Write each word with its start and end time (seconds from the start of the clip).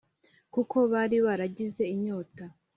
kuko 0.53 0.77
bari 0.91 1.17
baragize 1.25 1.83
inyota 1.95 2.43